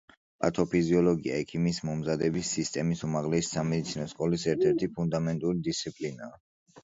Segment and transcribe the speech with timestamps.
[0.43, 6.43] პათოფიზიოლოგია ექიმის მომზადების სისტემის, უმაღლესი სამედიცინო სკოლის ერთ–ერთი ფუნდამენტური დისციპლინაა.